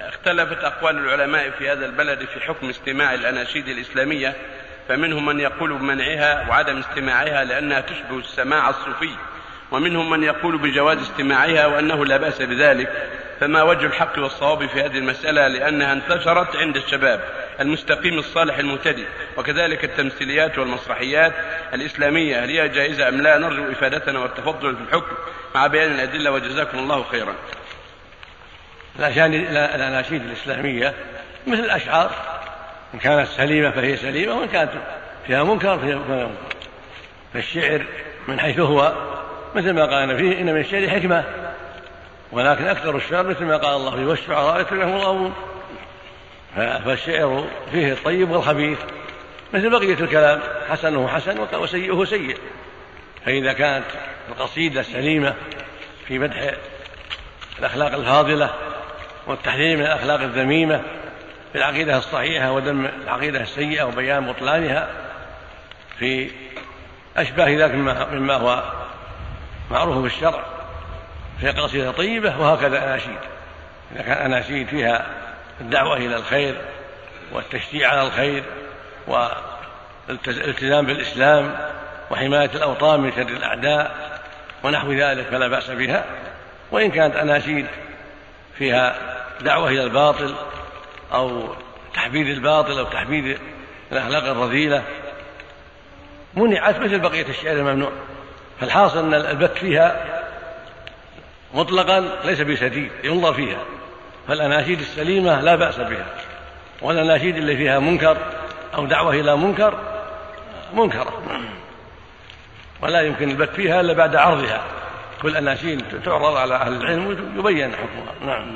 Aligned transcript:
اختلفت 0.00 0.64
أقوال 0.64 0.98
العلماء 0.98 1.50
في 1.50 1.68
هذا 1.68 1.86
البلد 1.86 2.24
في 2.24 2.40
حكم 2.40 2.68
استماع 2.68 3.14
الأناشيد 3.14 3.68
الإسلامية 3.68 4.36
فمنهم 4.88 5.26
من 5.26 5.40
يقول 5.40 5.72
بمنعها 5.72 6.48
وعدم 6.48 6.78
استماعها 6.78 7.44
لأنها 7.44 7.80
تشبه 7.80 8.18
السماع 8.18 8.70
الصوفي 8.70 9.10
ومنهم 9.70 10.10
من 10.10 10.22
يقول 10.22 10.58
بجواز 10.58 10.98
استماعها 10.98 11.66
وأنه 11.66 12.04
لا 12.04 12.16
بأس 12.16 12.42
بذلك. 12.42 13.08
فما 13.40 13.62
وجه 13.62 13.86
الحق 13.86 14.18
والصواب 14.18 14.66
في 14.66 14.80
هذه 14.80 14.98
المسألة؟ 14.98 15.48
لأنها 15.48 15.92
انتشرت 15.92 16.56
عند 16.56 16.76
الشباب 16.76 17.20
المستقيم 17.60 18.18
الصالح 18.18 18.58
المهتدي 18.58 19.04
وكذلك 19.36 19.84
التمثيليات 19.84 20.58
والمسرحيات 20.58 21.32
الإسلامية 21.74 22.44
هل 22.44 22.50
هي 22.50 22.68
جائزة 22.68 23.08
أم 23.08 23.20
لا؟ 23.20 23.38
نرجو 23.38 23.72
إفادتنا 23.72 24.18
والتفضل 24.18 24.76
في 24.76 24.82
الحكم 24.82 25.16
مع 25.54 25.66
بيان 25.66 25.92
الأدلة 25.92 26.30
وجزاكم 26.30 26.78
الله 26.78 27.02
خيرا. 27.02 27.34
الأناشيد 28.98 30.22
الإسلامية 30.22 30.94
مثل 31.46 31.60
الأشعار. 31.60 32.10
إن 32.94 32.98
كانت 32.98 33.28
سليمة 33.28 33.70
فهي 33.70 33.96
سليمة 33.96 34.34
وإن 34.34 34.48
كانت 34.48 34.70
فيها 35.26 35.44
منكر 35.44 35.78
فهي 35.78 35.94
منكر. 35.94 36.30
فالشعر 37.34 37.86
من 38.28 38.40
حيث 38.40 38.60
هو 38.60 38.92
مثل 39.54 39.70
ما 39.70 39.84
قال 39.84 40.18
فيه 40.18 40.40
إن 40.40 40.46
من 40.54 40.60
الشعر 40.60 40.88
حكمة. 40.88 41.24
ولكن 42.32 42.66
أكثر 42.66 42.96
الشعر 42.96 43.26
مثل 43.26 43.44
ما 43.44 43.56
قال 43.56 43.76
الله 43.76 43.96
فيه 43.96 44.06
والشعراء 44.06 44.60
يتبعهم 44.60 44.96
الغاوون 44.96 45.34
فالشعر 46.56 47.44
فيه 47.72 47.92
الطيب 47.92 48.30
والخبيث 48.30 48.78
مثل 49.52 49.70
بقية 49.70 50.04
الكلام. 50.04 50.40
حسنه 50.70 51.08
حسن 51.08 51.46
وسيئه 51.54 52.04
سيء. 52.04 52.36
فإذا 53.26 53.52
كانت 53.52 53.86
القصيدة 54.28 54.82
سليمة 54.82 55.34
في 56.08 56.18
مدح 56.18 56.54
الأخلاق 57.58 57.94
الفاضلة 57.94 58.50
والتحذير 59.26 59.76
من 59.76 59.82
الأخلاق 59.82 60.20
الذميمة 60.20 60.80
في 61.52 61.58
العقيدة 61.58 61.96
الصحيحة 61.96 62.52
وذم 62.52 62.86
العقيدة 63.04 63.40
السيئة 63.40 63.82
وبيان 63.82 64.26
بطلانها 64.26 64.88
في 65.98 66.30
أشباه 67.16 67.48
ذلك 67.48 67.74
مما 68.12 68.34
هو 68.34 68.62
معروف 69.70 69.98
في 69.98 70.06
الشرع. 70.16 70.44
في 71.40 71.50
قصيدة 71.50 71.90
طيبة 71.90 72.40
وهكذا 72.40 72.84
أناشيد. 72.84 73.18
إذا 73.94 74.02
كان 74.02 74.16
أناشيد 74.16 74.68
فيها 74.68 75.06
الدعوة 75.60 75.96
إلى 75.96 76.16
الخير 76.16 76.54
والتشجيع 77.32 77.90
على 77.90 78.02
الخير 78.02 78.44
والالتزام 80.08 80.86
بالإسلام 80.86 81.54
وحماية 82.10 82.50
الأوطان 82.54 83.00
من 83.00 83.12
شر 83.12 83.22
الأعداء 83.22 84.20
ونحو 84.62 84.92
ذلك 84.92 85.26
فلا 85.26 85.48
بأس 85.48 85.70
بها. 85.70 86.04
وإن 86.70 86.90
كانت 86.90 87.16
أناشيد 87.16 87.66
فيها 88.58 88.94
دعوة 89.42 89.68
إلى 89.68 89.84
الباطل 89.84 90.34
أو 91.12 91.48
تحبيذ 91.94 92.28
الباطل 92.28 92.78
أو 92.78 92.84
تحبيذ 92.84 93.38
الأخلاق 93.92 94.24
الرذيلة. 94.24 94.82
منعت 96.34 96.78
مثل 96.78 96.98
بقية 96.98 97.26
الشعر 97.28 97.56
الممنوع. 97.56 97.92
فالحاصل 98.60 98.98
أن 98.98 99.14
البت 99.14 99.58
فيها 99.58 100.04
مطلقا 101.54 102.00
ليس 102.24 102.40
بسديد 102.40 102.90
ينظر 103.04 103.34
فيها. 103.34 103.64
فالأناشيد 104.28 104.80
السليمة 104.80 105.40
لا 105.40 105.54
بأس 105.56 105.78
بها. 105.78 106.06
والأناشيد 106.82 107.36
اللي 107.36 107.56
فيها 107.56 107.78
منكر 107.78 108.16
أو 108.74 108.86
دعوة 108.86 109.14
إلى 109.14 109.36
منكر 109.36 109.78
منكرة 110.74 111.22
ولا 112.82 113.00
يمكن 113.00 113.30
البت 113.30 113.54
فيها 113.54 113.80
إلا 113.80 113.92
بعد 113.92 114.16
عرضها. 114.16 114.64
كل 115.22 115.36
أناشيد 115.36 115.84
تعرض 116.04 116.36
على 116.36 116.54
أهل 116.54 116.72
العلم 116.72 117.06
ويبين 117.36 117.72
حكمها. 117.72 118.34
نعم. 118.34 118.46